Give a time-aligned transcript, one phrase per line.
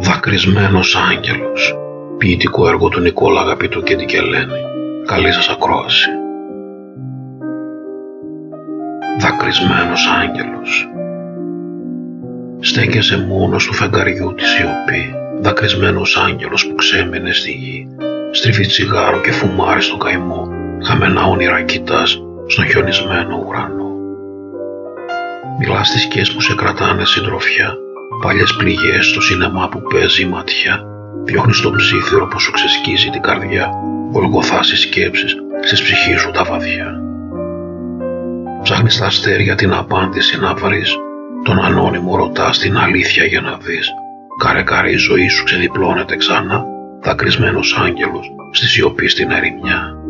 [0.00, 1.76] «Δακρυσμένος άγγελος»
[2.22, 4.60] ποιητικό έργο του Νικόλα Αγαπητού και την Κελένη.
[5.06, 6.08] Καλή σας ακρόαση.
[9.20, 10.88] Δακρυσμένος άγγελος.
[12.60, 17.88] Στέκεσαι μόνος του φεγγαριού της σιωπή, δακρυσμένος άγγελος που ξέμενε στη γη,
[18.30, 20.48] στρίφει τσιγάρο και φουμάρεις στον καημό,
[20.82, 23.90] χαμένα όνειρα κοιτάς στον χιονισμένο ουρανό.
[25.58, 27.74] Μιλάς στις σκιές που σε κρατάνε συντροφιά,
[28.22, 30.84] παλιές πληγές στο σινεμά που παίζει η ματιά,
[31.24, 33.70] διώχνεις τον ψήθυρο που σου ξεσκίζει την καρδιά,
[34.12, 37.00] γολγοθάς οι σκέψεις στις ψυχή σου τα βαθιά.
[38.62, 40.96] Ψάχνεις τα αστέρια την απάντηση να βρεις,
[41.44, 43.90] τον ανώνυμο ρωτάς την αλήθεια για να δεις.
[44.38, 46.64] Καρε καρε η ζωή σου ξεδιπλώνεται ξανά,
[47.00, 50.01] δακρυσμένος άγγελος στη σιωπή στην ερημιά.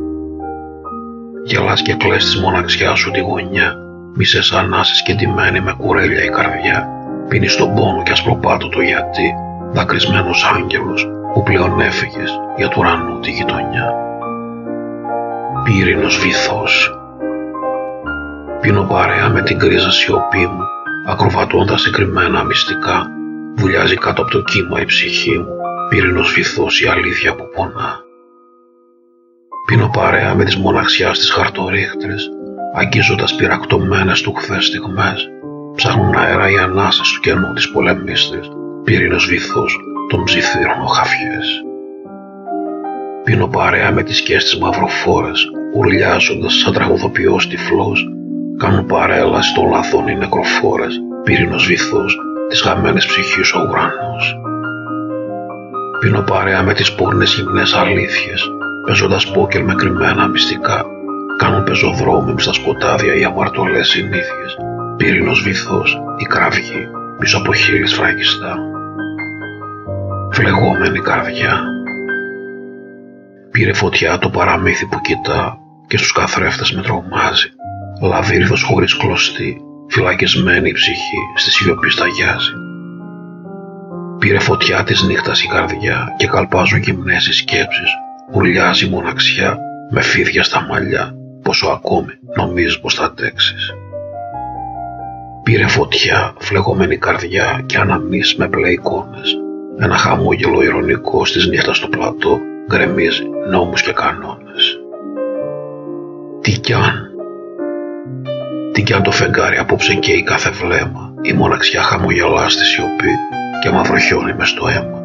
[1.45, 3.77] Γελάς και κλαις της μοναξιάς σου τη γωνιά,
[4.15, 6.89] μισές ανάσες και ντυμένη με κουρέλια η καρδιά.
[7.29, 9.35] Πίνεις τον πόνο και ασπροπάτω το γιατί,
[9.73, 13.95] δακρυσμένος άγγελος που πλέον έφυγες για του ουρανού τη γειτονιά.
[15.65, 16.97] Πύρινος βυθός
[18.61, 20.65] Πίνω παρέα με την κρίζα σιωπή μου,
[21.07, 23.07] ακροβατώντας συγκεκριμένα μυστικά,
[23.57, 25.57] βουλιάζει κάτω από το κύμα η ψυχή μου,
[25.89, 28.01] πύρινος βυθός η αλήθεια που πονά.
[29.67, 32.31] Πίνω παρέα με τις μοναξιάς τις χαρτορίχτρες,
[32.75, 35.29] αγγίζοντας πυρακτωμένες του χθες στιγμές,
[35.75, 38.49] ψάχνουν αέρα οι ανάσες του κενού της πολεμίστρης,
[38.85, 41.63] πύρινος βυθός των ψιθύρων οχαφιές.
[43.25, 48.09] Πίνω παρέα με τις σκιές της μαυροφόρες, ουρλιάζοντας σαν τραγουδοποιός τυφλός,
[48.59, 54.37] κάνουν παρέλαση στο λαθόν οι νεκροφόρες, πύρινος βυθός της χαμένης ψυχής ο ουρανός.
[56.01, 58.51] Πίνω παρέα με τις πόρνες γυμνές αλήθειες,
[58.87, 60.85] παίζοντας πόκερ με κρυμμένα μυστικά,
[61.37, 64.57] κάνουν πεζοδρόμοι στα σκοτάδια οι αμαρτωλές συνήθειες,
[64.97, 66.89] πύρινος βυθός, η κραυγή,
[67.19, 68.57] πίσω από χείλη σφραγιστά.
[70.31, 71.63] Φλεγόμενη καρδιά.
[73.51, 77.49] Πήρε φωτιά το παραμύθι που κοιτά και στους καθρέφτες με τρομάζει.
[78.03, 82.53] Λαβύρινος χωρίς κλωστή, φυλακισμένη η ψυχή στη σιωπή σταγιάζει.
[84.19, 87.91] Πήρε φωτιά της νύχτας η καρδιά και καλπάζουν γυμνές οι σκέψεις.
[88.35, 89.59] Ουρλιάζει μοναξιά
[89.91, 93.73] με φίδια στα μαλλιά, πόσο ακόμη νομίζεις πως θα αντέξεις.
[95.43, 99.37] Πήρε φωτιά, φλεγόμενη καρδιά και αναμνήσεις με μπλε εικόνες.
[99.79, 104.81] Ένα χαμόγελο ηρωνικό στις νύχτα στο πλατό γκρεμίζει νόμους και κανόνες.
[106.41, 107.11] Τι κι αν,
[108.73, 113.11] τι κι αν το φεγγάρι απόψε καίει κάθε βλέμμα, η μοναξιά χαμογελά στη σιωπή
[113.63, 115.02] και μαυροχιώνει μες στο αίμα.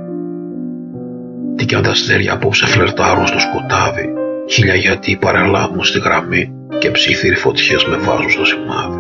[1.67, 4.13] Τι κι αν τα αστέρια απόψε φλερτάρουν στο σκοτάδι,
[4.49, 8.99] χίλια γιατί παρελάμουν στη γραμμή και ψήθυροι φωτιές με βάζουν στο σημάδι.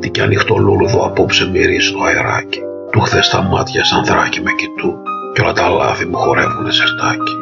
[0.00, 2.60] Τι κι αν λούλουδο απόψε μυρίζει το αεράκι,
[2.90, 4.98] του χθες τα μάτια σαν δράκι με κοιτού
[5.34, 7.34] κι όλα τα λάθη μου χορεύουνε σερτάκι.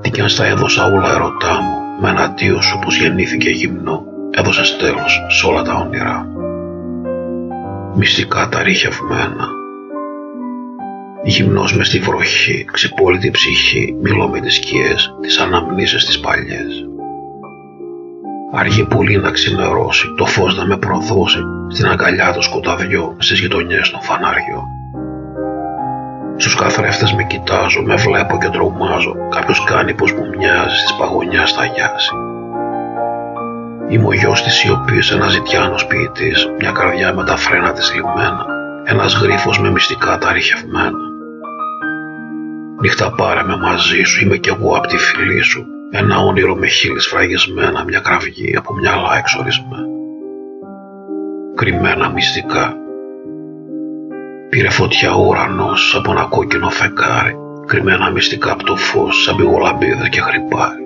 [0.00, 4.04] Τι κι αν στα έδωσα όλα ερωτά μου, με ένα αντίο σου πως γεννήθηκε γυμνό,
[4.30, 6.38] έδωσε τέλος σε όλα τα όνειρά μου.
[7.94, 9.59] Μυστικά τα ρηχευμένα.
[11.24, 16.84] Γυμνός μες στη βροχή, ξυπόλυτη ψυχή, μιλώ με τις σκιές, τις αναμνήσεις τις παλιές.
[18.52, 21.38] Αργή πουλί να ξημερώσει, το φως να με προδώσει,
[21.68, 24.64] στην αγκαλιά του σκοταδιών, στις γειτονιές των φαναριών.
[26.36, 31.46] Στους καθρέφτες με κοιτάζω, με βλέπω και τρομάζω, κάποιος κάνει πως μου μοιάζει, στις παγωνιά
[31.46, 32.10] σταγιάζει.
[33.88, 38.46] Είμαι ο γιος της σιωπής, ένας ζητιάνος ποιητής, μια καρδιά με τα φρένα της λιμμένα,
[38.84, 41.09] ένας γρίφος με μυστικά τα ρηχευμένα.
[42.82, 46.66] Νύχτα πάρε με μαζί σου, είμαι κι εγώ απ' τη φυλή σου, ένα όνειρο με
[46.66, 49.86] χείλη σφραγισμένα, μια κραυγή από μυαλά εξορισμένα.
[51.54, 52.74] Κρυμμένα μυστικά.
[54.48, 57.34] Πήρε φωτιά ο ουρανός από ένα κόκκινο φεγγάρι,
[57.66, 60.84] κρυμμένα μυστικά από το φως, σαν πηγολαμπίδες και χρυπάρι.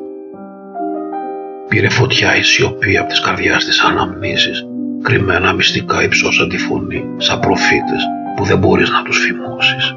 [1.68, 4.64] Πήρε φωτιά η σιωπή από τις καρδιάς της αναμνήσεις,
[5.02, 8.02] κρυμμένα μυστικά υψώσαν τη φωνή, σαν προφήτες
[8.36, 9.96] που δεν μπορείς να τους φημώσεις.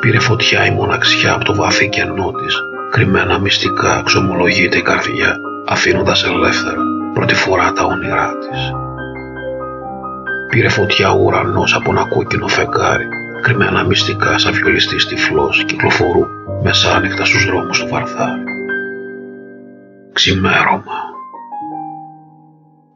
[0.00, 2.56] Πήρε φωτιά η μοναξιά από το βαθύ κενό της,
[2.90, 6.82] κρυμμένα μυστικά ξομολογείται η καρδιά, αφήνοντας ελεύθερα
[7.14, 8.72] πρώτη φορά τα όνειρά της.
[10.50, 13.08] Πήρε φωτιά ο ουρανός από ένα κόκκινο φεγγάρι,
[13.42, 16.26] κρυμμένα μυστικά σαν βιολιστής τυφλός κυκλοφορούν
[16.62, 18.42] μεσάνυχτα στους δρόμους του Βαρδάρι.
[20.12, 21.00] Ξημέρωμα.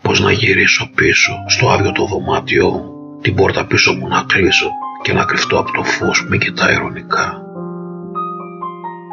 [0.02, 4.68] Πώς να γυρίσω πίσω στο άδειο το δωμάτιό μου, την πόρτα πίσω μου να κλείσω
[5.02, 7.42] και να κρυφτώ από το φως που με κοιτάει ειρωνικά.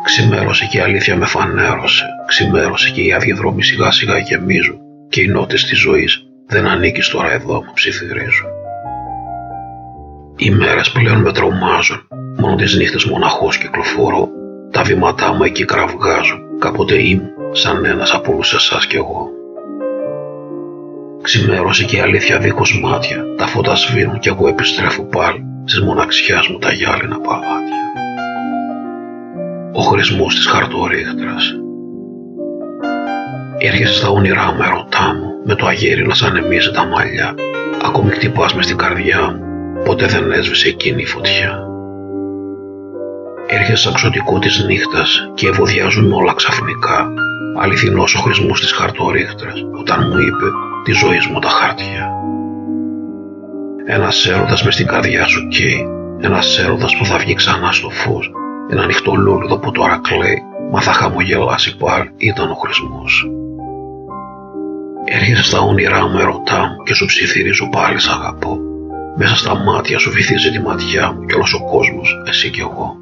[0.04, 2.06] Ξημέρωσε και η αλήθεια με φανέρωσε.
[2.28, 4.78] Ξημέρωσε και οι αδιαδρόμοι σιγά σιγά γεμίζουν.
[5.10, 8.50] Και οι νότες της ζωής δεν ανήκει τώρα εδώ μου ψιθυρίζουν.
[10.36, 12.07] Οι μέρες πλέον με τρομάζουν.
[12.38, 14.30] Μόνο τις νύχτες μοναχός κυκλοφορώ.
[14.72, 16.40] Τα βήματά μου εκεί κραυγάζουν.
[16.60, 19.30] Κάποτε ήμουν σαν ένας από όλους εσάς κι εγώ.
[21.22, 23.24] Ξημέρωσε και η αλήθεια δίχως μάτια.
[23.38, 27.81] Τα φώτα σβήνουν κι εγώ επιστρέφω πάλι στις μοναξιάς μου τα γυάλινα παλάτια.
[29.74, 31.54] Ο χρησμός της χαρτορίχτρας.
[33.58, 37.36] Έρχεσαι στα όνειρά μου ερωτά μου, με το αγέρι να σαν ανεμίζει τα μαλλιά.
[37.86, 39.44] Ακόμη χτυπάς μες στην καρδιά μου,
[39.84, 41.60] ποτέ δεν έσβησε εκείνη η φωτιά.
[43.48, 47.10] Έρχεσαι αξωτικό της νύχτας και ευωδιάζουν όλα ξαφνικά.
[47.58, 50.48] Αληθινός ο χρησμός της χαρτορίχτρας, όταν μου είπε
[50.84, 52.26] τη ζωή μου τα χάρτια.
[53.89, 55.88] Ένας έρωτας μες στην καρδιά σου καίει,
[56.22, 58.31] ένας έρωτας που θα βγει ξανά στο φως,
[58.69, 60.42] ένα ανοιχτό λούλουδο που τώρα κλαίει,
[60.72, 63.28] μα θα χαμογελάσει πάλι, ήταν ο χρησμός.
[65.06, 68.57] Έρχεσαι στα όνειρά μου, ερωτά μου και σου ψιθυρίζω πάλι σ' αγαπώ.
[69.18, 72.95] Μέσα στα μάτια σου βυθίζει τη ματιά μου και όλος ο κόσμος, εσύ κι εγώ.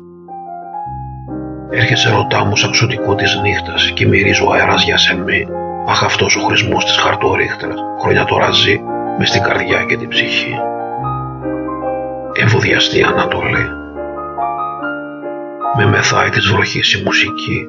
[1.70, 5.46] Έρχεσαι ρωτά μου σαν ξωτικό της νύχτας και μυρίζω αέρας για σεμί.
[5.88, 8.80] Αχ αυτός ο χρησμός της χαρτορίχτρας, χρόνια τώρα ζει,
[9.18, 10.56] μες στην καρδιά και την ψυχή.
[12.38, 13.68] Εμβοδιαστή Ανατολή.
[15.78, 17.66] Με μεθάει της βροχής η μουσική,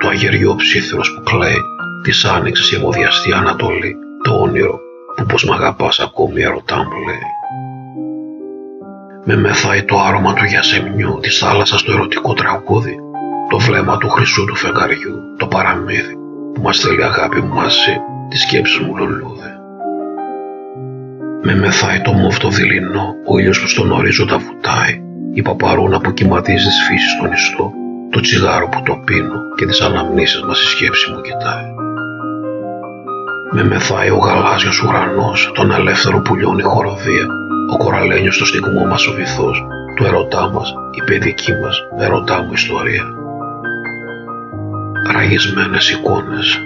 [0.00, 1.62] το αγεριό ψήθυρος που κλαίει,
[2.02, 4.80] της άνοιξης η εμβοδιαστή Ανατολή, το όνειρο
[5.16, 7.28] που πως μ' αγαπάς ακόμη ερωτά μου λέει.
[9.24, 12.96] Με μεθάει το άρωμα του γιασεμιού, της θάλασσας το ερωτικό τραγούδι,
[13.50, 16.14] το βλέμμα του χρυσού του φεγγαριού, το παραμύθι
[16.54, 17.96] που μας θέλει αγάπη μου μαζί,
[18.28, 19.49] τη σκέψη μου λουλούδι.
[21.42, 25.02] Με μεθάει το μόφτο δειλινό, ο ήλιος που στον ορίζοντα βουτάει,
[25.32, 27.72] η παπαρούνα που κυματίζει τις φύσεις στον ιστό,
[28.10, 31.68] το τσιγάρο που το πίνω και τις αναμνήσεις μας η σκέψη μου κοιτάει.
[33.52, 37.26] Με μεθάει ο γαλάζιος ουρανός, τον ελεύθερο που λιώνει χοροδία,
[37.72, 39.64] ο κοραλένιος στο στιγμό μας ο βυθός,
[39.96, 43.04] του ερωτά μας, η παιδική μας ερωτά μου ιστορία.
[45.12, 46.58] Ραγισμένες εικόνες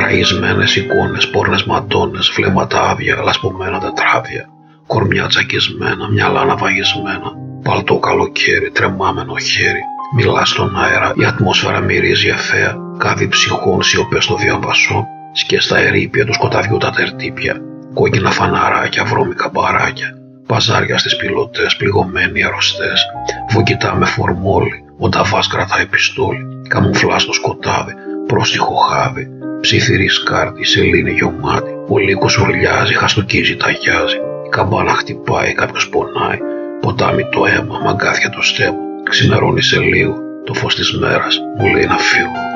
[0.00, 4.48] Ραγισμένες εικόνες, πόρνες μαντώνες, βλέμματα άδεια, λασπωμένα τετράδια,
[4.86, 9.80] κορμιά τσακισμένα, μυαλά ναυαγισμένα, παλτό καλοκαίρι, τρεμάμενο χέρι,
[10.14, 16.24] μιλά στον αέρα, η ατμόσφαιρα μυρίζει ευθέα, κάδι ψυχών, σιωπές στο διαβασό, σκέ στα ερήπια
[16.24, 17.56] του σκοταδιού τα τερτύπια,
[17.94, 20.14] κόκκινα φαναράκια, βρώμικα μπαράκια,
[20.46, 23.06] παζάρια στις πιλωτές, πληγωμένοι αρρωστές,
[23.50, 27.92] βουκητά με φορμόλι, ο Νταβάς κρατάει πιστόλι, καμουφλά στο σκοτάδι,
[28.26, 29.28] πρόστιχο χάδι,
[29.60, 34.16] ψιθυρής σκάρτη, σελήνη γεωμάτι, ο λύκος ουρλιάζει, χαστοκίζει, ταγιάζει,
[34.46, 36.38] η καμπάνα χτυπάει, κάποιος πονάει,
[36.80, 38.78] ποτάμι το αίμα, μαγκάθια το στέμα,
[39.10, 40.14] ξημερώνει σε λίγο,
[40.44, 42.46] το φως της μέρας μου λέει να φύγω.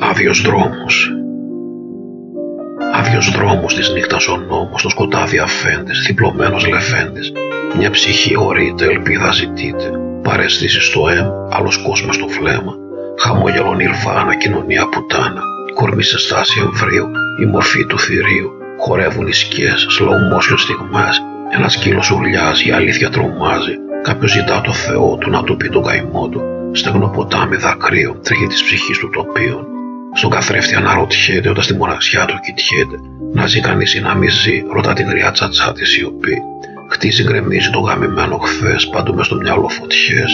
[0.00, 1.12] Άδειος δρόμος,
[2.92, 7.32] Άδειος δρόμος της νύχτας ο νόμος, το σκοτάδι αφέντες, διπλωμένος λεφέντες.
[7.76, 9.90] Μια ψυχή ορείται, ελπίδα ζητείται,
[10.22, 12.87] παρέστηση στο αίμα, άλλος κόσμος στο φλέμα.
[13.20, 15.42] Χαμόγελο νιρβάνα, κοινωνία πουτάνα,
[15.74, 17.06] κορμί σε στάση εμβρίου,
[17.42, 18.50] η μορφή του θηρίου.
[18.78, 23.74] Χορεύουν οι σκιές, slow motion στιγμές, ένας σκύλος ουρλιάζει, η αλήθεια τρομάζει.
[24.02, 26.42] Κάποιος ζητά το Θεό του να του πει τον καημό του.
[26.72, 29.66] Στεγνό ποτάμι δακρύων, τρέχει της ψυχής του τοπίων.
[30.14, 32.96] Στον καθρέφτη αναρωτιέται όταν στη μοναξιά του κοιτιέται.
[33.34, 36.42] Να ζει κανείς ή να μη ζει, ρωτά την γριά τσατσά της σιωπή.
[36.90, 40.30] Χτίζει, γκρεμίζει το γαμημένο χθες, παντού μες στο μυαλό φωτιές.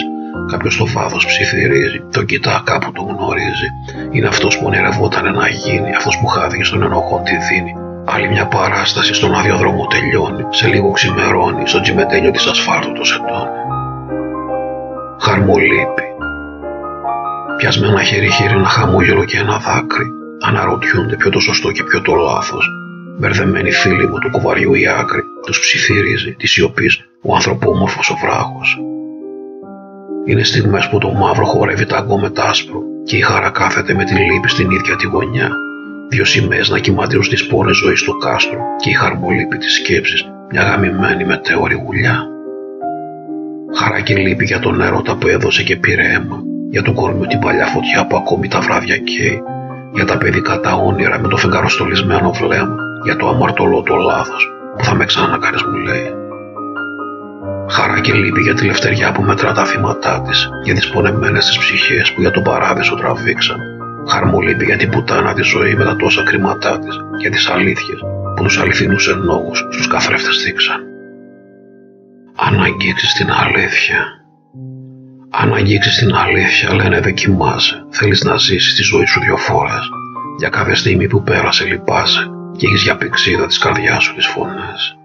[0.51, 3.69] Κάποιος στο βάθο ψιθυρίζει, τον κοιτά κάπου τον γνωρίζει.
[4.11, 7.73] Είναι αυτός που ονειρευόταν να γίνει, αυτός που χάθηκε στον ενοχό τη δίνει.
[8.05, 13.03] Άλλη μια παράσταση στον άδειο δρόμο τελειώνει, σε λίγο ξημερώνει, στο τσιμετένιο της ασφάλτου το
[13.03, 13.59] σεντώνει.
[15.19, 16.03] Χαρμολύπη.
[17.57, 20.05] Πιασμένα χέρι-χέρι ένα χαμόγελο και ένα δάκρυ.
[20.41, 22.69] Αναρωτιούνται ποιο το σωστό και ποιο το λάθος.
[23.17, 26.89] Μπερδεμένοι φίλοι μου του κουβαριού η άκρη, τους ψιθυρίζει, τη σιωπή
[27.21, 28.79] ο ανθρωπόμορφο ο βράχος.
[30.27, 34.13] Είναι στιγμές που το μαύρο χορεύει ταγκό με άσπρο και η χαρά κάθεται με τη
[34.13, 35.49] λύπη στην ίδια τη γωνιά.
[36.09, 40.61] Δύο σημαίες να κυματίζουν στι πόρες ζωής στο κάστρο και η χαρμολύπη της σκέψης, μια
[40.61, 42.27] γαμημένη μετέωρη γουλιά.
[43.75, 47.39] Χαρά και λύπη για τον έρωτα που έδωσε και πήρε αίμα, για τον κορμιό την
[47.39, 49.41] παλιά φωτιά που ακόμη τα βράδια καίει,
[49.93, 54.83] για τα παιδικά τα όνειρα με το φεγγαροστολισμένο βλέμμα, για το αμαρτωλό το λάθος που
[54.83, 56.24] θα με ξανακάνεις μου λέει.
[57.69, 61.57] Χαρά και λύπη για τη λευτεριά που μετρά τα θύματά της, για τις πονεμένες της
[61.57, 63.59] ψυχές που για τον παράδεισο τραβήξαν.
[64.07, 67.99] Χαρμολύπη για την πουτάνα της ζωής με τα τόσα κρίματά της, για τις αλήθειες
[68.35, 70.81] που τους αληθινούς ενόγου στους καθρέφτες δείξαν.
[72.35, 74.25] Αν αγγίξεις την αλήθεια,
[75.37, 77.85] Αν αγγίξεις την αλήθεια, λένε δοκιμάζε.
[77.89, 79.89] Θέλεις να ζήσεις τη ζωή σου δυο φορές.
[80.37, 84.97] Για κάθε στιγμή που πέρασε λυπάσαι και έχεις για πηξίδα της καρδιάς σου τις φωνές.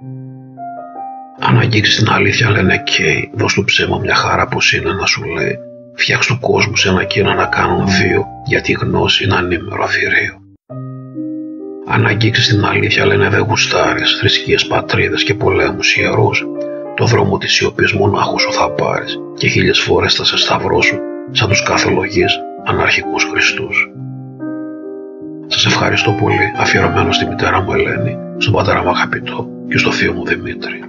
[1.50, 5.24] Αν αγγίξεις την αλήθεια, λένε καίει, δώσ' του ψέμα μια χαρά που είναι να σου
[5.24, 5.58] λέει.
[5.94, 10.34] Φτιάξ' του κόσμου σε ένα και να κάνουν δύο, γιατί η γνώση είναι ανήμερο αφηρίο.
[11.86, 16.44] Αν αγγίξεις την αλήθεια, λένε δεν γουστάρεις, θρησκείες, πατρίδες και πολέμους ιερούς,
[16.96, 20.98] το δρόμο της σιωπής μονάχου σου θα πάρεις και χίλιες φορές θα σε σταυρώσουν
[21.30, 23.90] σαν τους κάθε λογής αναρχικούς Χριστούς.
[25.46, 30.12] Σας ευχαριστώ πολύ, αφιερωμένο στη μητέρα μου Ελένη, στον πατέρα μου αγαπητό και στο θείο
[30.12, 30.80] μου Δημήτρη.